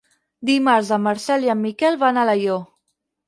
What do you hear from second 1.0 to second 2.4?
Marcel i en Miquel van a